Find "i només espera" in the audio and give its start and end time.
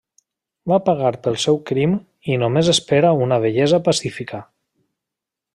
2.35-3.13